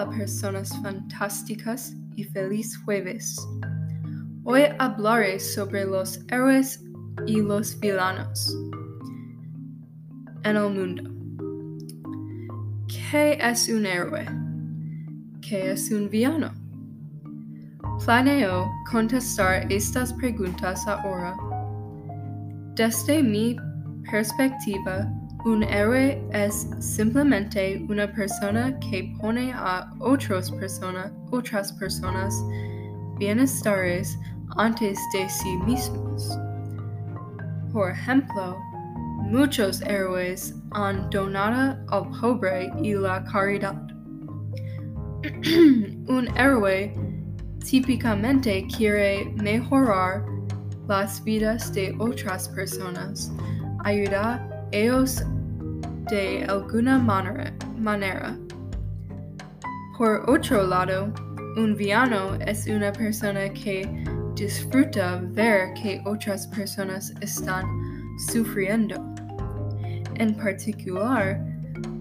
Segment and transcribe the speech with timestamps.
[0.00, 3.36] Hola personas fantásticas y feliz jueves.
[4.44, 6.82] Hoy hablaré sobre los héroes
[7.26, 8.56] y los villanos
[10.44, 11.02] en el mundo.
[12.88, 14.24] ¿Qué es un héroe?
[15.42, 16.50] ¿Qué es un villano?
[18.02, 21.36] Planeo contestar estas preguntas ahora.
[22.74, 23.54] Desde mi
[24.10, 25.12] perspectiva,
[25.44, 32.34] un héroe es simplemente una persona que pone a otras, persona, otras personas
[33.18, 34.18] bienestares
[34.56, 36.36] antes de sí mismos.
[37.72, 38.58] Por ejemplo,
[39.22, 43.80] muchos héroes han donado al pobre y la caridad.
[46.08, 46.94] un héroe
[47.64, 50.24] típicamente quiere mejorar
[50.88, 53.32] las vidas de otras personas,
[53.84, 55.22] ayudar ellos
[56.10, 58.36] de alguna manera.
[59.96, 61.12] Por otro lado,
[61.56, 63.86] un villano es una persona que
[64.34, 67.64] disfruta ver que otras personas están
[68.32, 68.96] sufriendo.
[70.16, 71.40] En particular,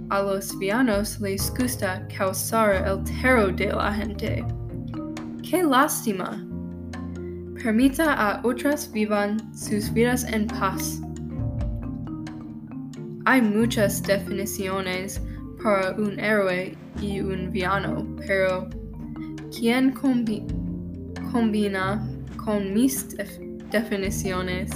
[0.09, 4.45] a los villanos les gusta causar el terror de la gente.
[5.43, 6.45] ¡Qué lástima!
[7.61, 11.01] Permita a otras vivan sus vidas en paz.
[13.29, 15.21] Hay muchas definiciones
[15.61, 18.67] para un héroe y un villano, pero
[19.55, 19.93] ¿quién
[21.31, 22.09] combina
[22.43, 23.15] con mis
[23.69, 24.71] definiciones?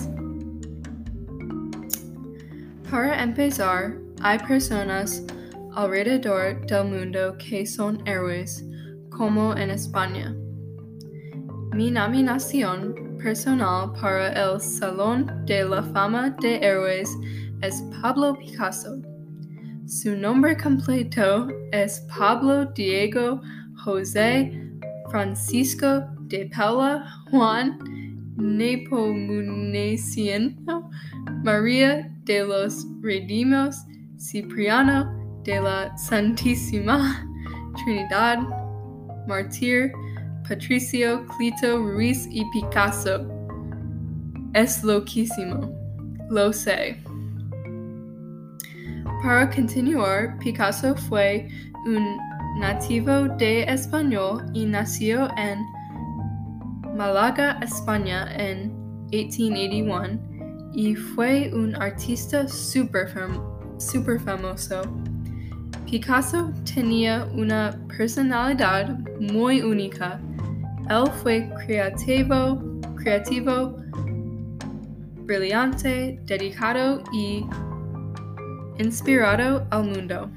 [2.92, 5.26] Para empezar, hay personas
[5.74, 8.64] alrededor del mundo que son héroes,
[9.10, 10.36] como en España.
[11.74, 17.10] Mi nominación personal para el Salón de la Fama de Héroes
[17.64, 19.02] es Pablo Picasso.
[19.86, 23.42] Su nombre completo es Pablo Diego
[23.78, 24.70] José
[25.10, 27.80] Francisco de Paula Juan
[28.36, 28.92] Nepomuceno
[31.44, 33.78] María de los Redimos
[34.20, 37.26] Cipriano de la Santísima
[37.84, 38.40] Trinidad
[39.28, 39.94] Martir
[40.48, 43.26] Patricio Clito Ruiz y Picasso.
[44.54, 45.72] Es loquísimo.
[46.30, 47.02] Lo sé.
[49.24, 51.48] Para continuar, Picasso fue
[51.86, 52.18] un
[52.60, 55.66] nativo de Español y nació en
[56.98, 58.74] Málaga, España en
[59.12, 60.20] 1881
[60.74, 63.08] y fue un artista super,
[63.78, 64.82] super famoso.
[65.90, 70.20] Picasso tenía una personalidad muy única.
[70.90, 72.62] Él fue creativo,
[72.98, 73.78] creativo,
[75.26, 77.46] brillante, dedicado y
[78.80, 80.30] inspirado al mundo.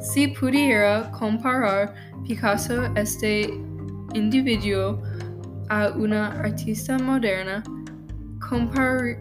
[0.00, 1.94] Si pudiera comparar
[2.26, 3.50] Picasso este
[4.14, 5.02] individuo
[5.68, 7.62] a una artista moderna,
[8.40, 9.18] compar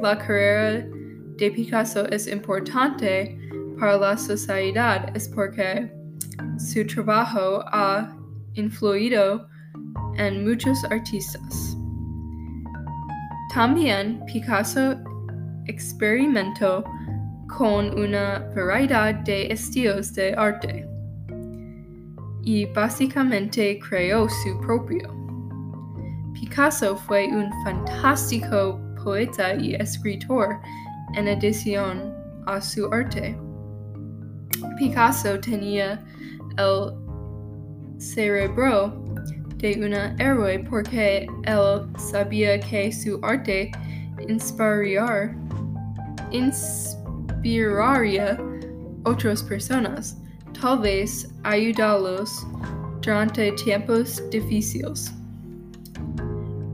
[0.00, 0.86] la carrera
[1.38, 3.38] de Picasso es importante
[3.78, 5.90] para la sociedad es porque
[6.58, 8.16] su trabajo ha
[8.54, 9.48] influido
[10.16, 11.76] en muchos artistas.
[13.54, 14.96] También Picasso
[15.66, 16.82] experimentó
[17.56, 20.86] con una variedad de estilos de arte
[22.42, 25.14] y básicamente creó su propio.
[26.34, 30.60] Picasso fue un fantástico poeta y escritor
[31.14, 32.14] en adición
[32.46, 33.36] a su arte.
[34.78, 36.00] Picasso tenía
[36.56, 36.92] el
[37.98, 39.04] cerebro
[39.58, 43.70] de un héroe porque él sabía que su arte
[44.28, 45.36] inspiraría,
[46.30, 48.38] inspiraría
[49.04, 50.16] otras personas,
[50.60, 52.46] tal vez ayudarlos
[53.02, 55.12] durante tiempos difíciles.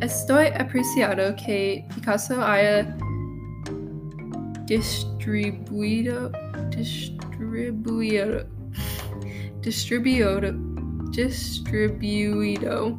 [0.00, 2.96] Estoy apreciado que Picasso haya
[4.66, 6.32] distribuido,
[6.70, 8.46] distribuido,
[9.60, 10.52] distribuido,
[11.10, 12.98] distribuido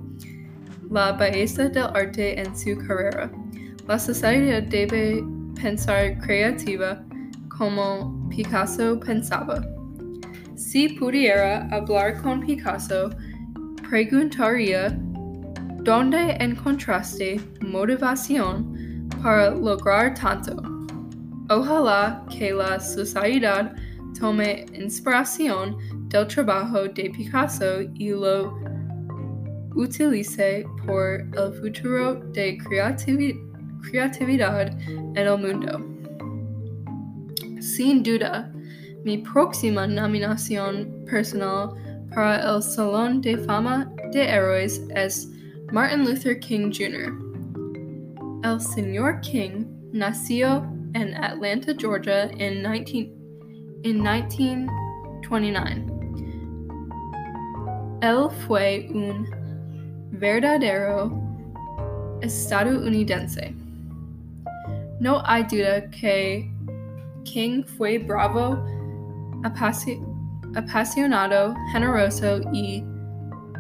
[0.92, 3.32] la belleza del arte en su carrera.
[3.88, 5.24] La sociedad debe
[5.62, 7.04] pensar creativa
[7.58, 9.64] como Picasso pensaba.
[10.56, 13.10] Si pudiera hablar con Picasso,
[13.90, 14.98] preguntaría
[15.84, 20.75] dónde encontraste motivación para lograr tanto.
[21.50, 23.76] Ojalá que la sociedad
[24.20, 25.78] tome inspiración
[26.10, 28.58] del trabajo de Picasso y lo
[29.76, 33.40] utilice por el futuro de creativi
[33.90, 35.80] creatividad en el mundo.
[37.60, 38.52] Sin duda,
[39.04, 41.70] mi próxima nominación personal
[42.14, 45.30] para el Salón de Fama de Héroes es
[45.72, 47.14] Martin Luther King Jr.
[48.44, 53.12] El señor King nació en Atlanta, Georgia in, 19,
[53.84, 55.92] in 1929.
[58.02, 59.28] Él fue un
[60.20, 61.12] verdadero
[62.22, 63.54] estadounidense.
[65.00, 66.50] No hay duda que
[67.26, 68.58] King fue bravo,
[69.44, 70.00] apasi
[70.56, 72.84] apasionado, generoso y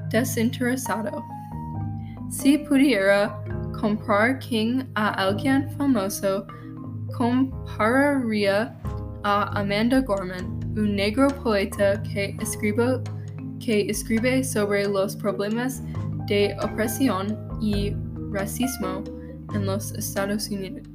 [0.09, 1.23] desinteresado.
[2.29, 3.37] Si pudiera
[3.79, 6.47] comprar King a alguien famoso,
[7.17, 8.77] compararía
[9.23, 10.45] a Amanda Gorman,
[10.77, 13.01] un negro poeta que escribe,
[14.43, 15.81] sobre los problemas
[16.27, 17.95] de opresión y
[18.31, 19.01] racismo
[19.53, 20.85] en los Estados Unidos.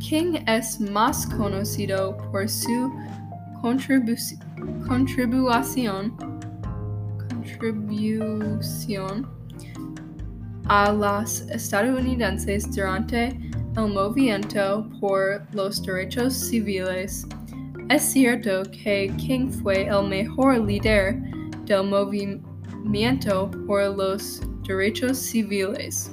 [0.00, 2.90] King es más conocido por su
[3.60, 4.14] contribu
[4.86, 6.16] contribución,
[7.28, 9.26] contribución
[10.66, 13.38] a las estadounidenses durante
[13.76, 17.26] el movimiento por los derechos civiles.
[17.90, 21.20] Es cierto que King fue el mejor líder
[21.66, 26.10] del movimiento por los derechos civiles.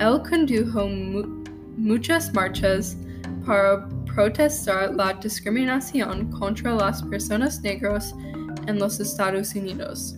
[0.00, 1.44] Él condujo mu
[1.76, 2.96] muchas marchas
[3.44, 8.14] para protestar la discriminación contra las personas negras
[8.66, 10.16] en los Estados Unidos.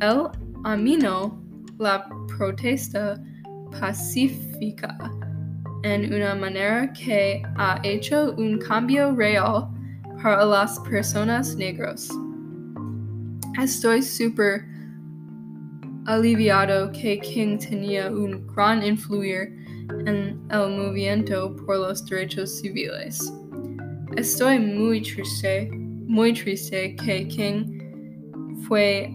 [0.00, 0.28] Él
[0.64, 1.43] aminó
[1.78, 2.06] la
[2.36, 3.20] protesta
[3.78, 4.96] pacífica
[5.82, 9.68] en una manera que ha hecho un cambio real
[10.22, 12.08] para las personas negras.
[13.60, 14.64] Estoy súper
[16.06, 19.54] aliviado que King tenía un gran influir
[20.06, 23.32] en el movimiento por los derechos civiles.
[24.16, 25.70] Estoy muy triste,
[26.06, 27.78] muy triste que King
[28.66, 29.14] fue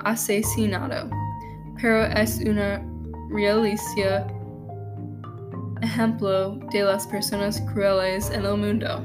[0.00, 1.21] asesinado
[1.80, 2.84] pero es una
[3.30, 4.26] realística
[5.82, 9.04] ejemplo de las personas crueles en el mundo.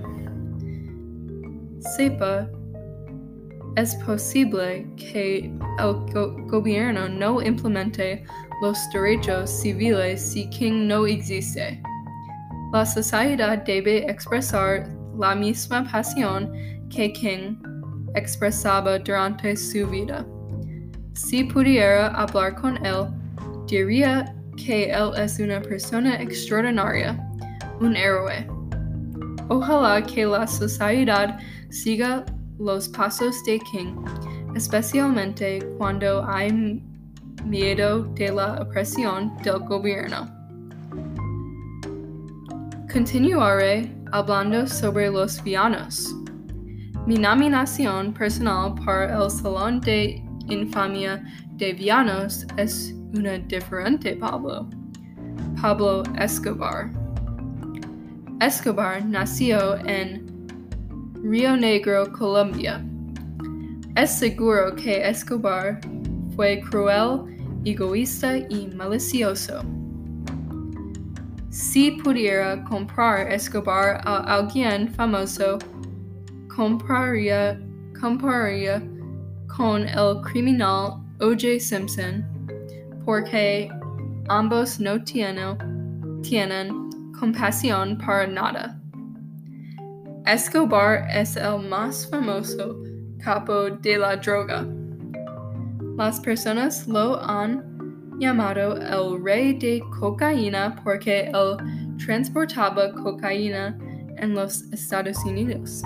[1.95, 2.49] Sepa,
[3.75, 8.23] es posible que el go gobierno no implemente
[8.61, 11.81] los derechos civiles si King no existe.
[12.73, 16.51] La sociedad debe expresar la misma pasión
[16.89, 17.57] que King
[18.15, 20.25] expresaba durante su vida.
[21.17, 23.07] Si pudiera hablar con él,
[23.65, 27.17] diría que él es una persona extraordinaria,
[27.81, 28.47] un héroe.
[29.49, 31.39] Ojalá que la sociedad
[31.71, 32.23] siga
[32.59, 33.95] los pasos de King,
[34.55, 36.83] especialmente cuando hay
[37.43, 40.29] miedo de la opresión del gobierno.
[42.93, 46.15] Continuaré hablando sobre los villanos.
[47.07, 51.23] Mi nominación personal para el Salón de infamia
[51.57, 54.69] de villanos es una diferente Pablo.
[55.61, 56.91] Pablo Escobar.
[58.41, 60.25] Escobar nació en
[61.23, 62.85] Río Negro, Colombia.
[63.95, 65.79] Es seguro que Escobar
[66.35, 67.25] fue cruel,
[67.65, 69.61] egoísta y malicioso.
[71.49, 75.57] Si pudiera comprar Escobar a alguien famoso,
[76.55, 77.59] compraría,
[77.99, 78.83] compraría
[79.57, 81.59] con el criminal O.J.
[81.59, 82.23] Simpson,
[83.03, 83.67] porque
[84.29, 85.57] ambos no tienen,
[86.21, 88.79] tienen compasión para nada.
[90.27, 92.83] Escobar es el más famoso
[93.23, 94.67] capo de la droga.
[95.97, 97.63] Las personas lo han
[98.19, 101.57] llamado el rey de cocaína porque él
[102.05, 103.75] transportaba cocaína
[104.17, 105.81] en los Estados Unidos.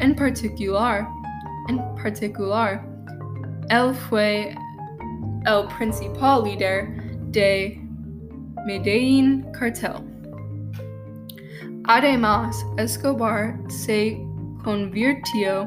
[0.00, 1.06] En particular,
[1.68, 2.84] en particular,
[3.70, 4.54] él fue
[5.46, 6.88] el principal líder
[7.30, 7.80] de
[8.66, 10.12] Medellín Cartel.
[11.84, 14.20] Además, Escobar se
[14.62, 15.64] convirtió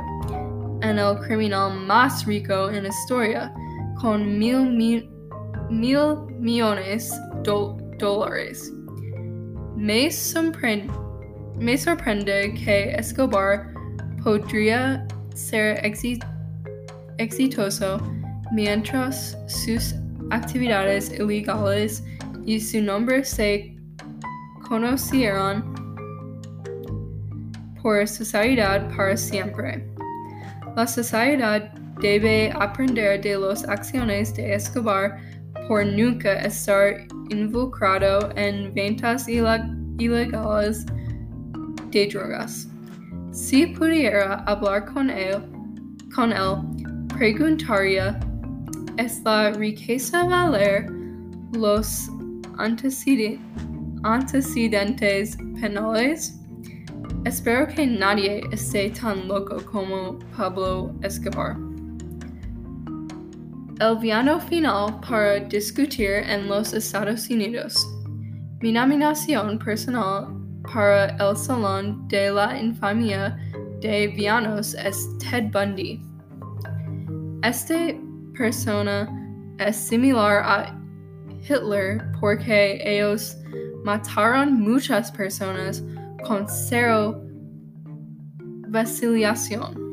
[0.81, 3.53] en el criminal más rico en historia,
[3.99, 5.09] con mil, mil,
[5.69, 7.11] mil millones
[7.43, 8.71] de dólares.
[9.75, 10.93] Me, sorprende,
[11.59, 13.73] me sorprende que Escobar
[14.23, 15.05] podría
[15.35, 15.79] ser
[17.17, 17.99] exitoso
[18.51, 19.95] mientras sus
[20.31, 22.03] actividades ilegales
[22.45, 23.75] y su nombre se
[24.67, 25.63] conocieron
[27.81, 29.85] por sociedad para siempre.
[30.75, 35.17] La sociedad debe aprender de las acciones de Escobar
[35.67, 40.85] por nunca estar involucrado en ventas ilegales
[41.91, 42.67] de drogas.
[43.35, 45.43] Si pudiera hablar con él,
[46.15, 46.55] con él
[47.17, 48.17] preguntaría,
[48.97, 50.89] ¿es la riqueza valer
[51.51, 52.09] los
[52.57, 56.39] antecedentes penales?
[57.25, 61.57] Espero que nadie esté tan loco como Pablo Escobar.
[63.81, 67.85] El viano final para discutir en los Estados Unidos.
[68.61, 70.34] Mi nominación personal
[70.73, 73.37] para el Salón de la Infamia
[73.81, 76.01] de Vianos es Ted Bundy.
[77.43, 77.93] Esta
[78.37, 79.09] persona
[79.59, 80.77] es similar a
[81.41, 83.37] Hitler porque ellos
[83.83, 85.83] mataron muchas personas
[86.25, 87.21] con cero
[88.69, 89.85] vacilación.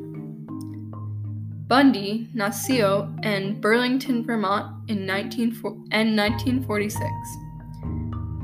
[1.69, 7.05] Bundy nació en Burlington, Vermont en, 1946.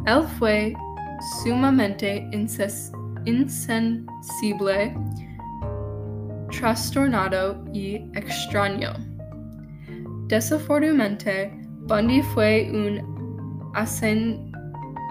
[0.07, 0.75] Él fue
[1.43, 2.29] sumamente
[3.25, 4.95] insensible,
[6.51, 8.93] trastornado y extraño.
[10.29, 11.51] Desafortunadamente,
[11.87, 13.01] Bundy fue un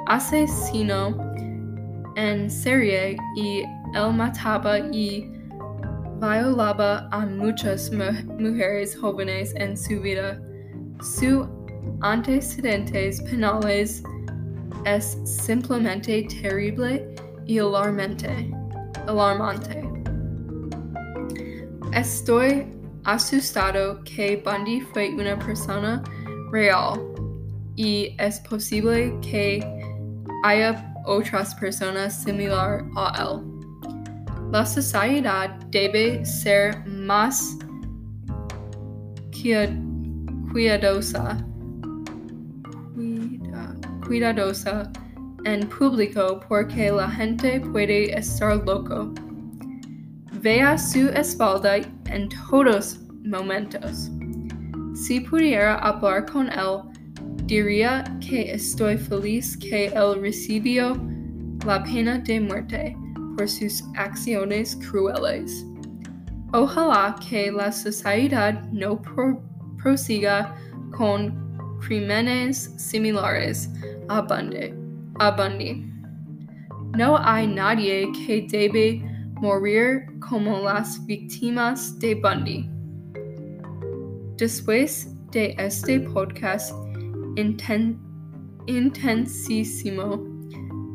[0.08, 1.18] asesino
[2.16, 3.64] en serie y
[3.96, 5.32] él mataba y
[6.20, 10.40] violaba a muchas mujeres jóvenes en su vida.
[11.02, 11.48] Sus
[12.02, 14.04] antecedentes penales
[14.86, 18.52] es simplemente terrible y alarmante.
[19.08, 19.84] alarmante.
[21.94, 22.68] Estoy
[23.06, 26.04] asustado que Bundy fue una persona
[26.52, 27.00] real
[27.76, 29.66] y es posible que
[30.44, 33.42] haya otras personas similar a él.
[34.52, 37.58] La sociedad debe ser más
[40.52, 41.38] cuidadosa
[44.08, 44.92] cuidadosa
[45.44, 49.14] en público porque la gente puede estar loco.
[50.42, 54.10] Vea su espalda en todos momentos.
[54.96, 56.82] Si pudiera hablar con él,
[57.46, 60.96] diría que estoy feliz que él recibió
[61.66, 62.98] la pena de muerte
[63.36, 65.66] por sus acciones crueles.
[66.54, 69.02] Ojalá que la sociedad no
[69.78, 70.56] prosiga
[70.92, 71.47] con
[71.80, 73.70] crímenes similares
[74.10, 74.74] a Bundy.
[76.98, 79.02] No hay nadie que debe
[79.42, 82.70] morir como las víctimas de Bundy.
[84.38, 86.74] Después de este podcast
[88.68, 90.24] intensísimo,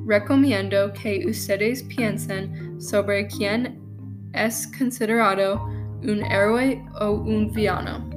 [0.07, 3.81] recomiendo que ustedes piensen sobre quién
[4.33, 5.61] es considerado
[6.03, 8.09] un héroe o un villano.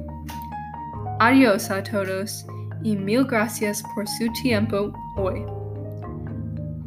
[1.20, 2.46] Adiós a todos
[2.82, 5.44] y mil gracias por su tiempo hoy.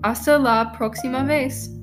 [0.01, 1.78] Hasta la próxima vez.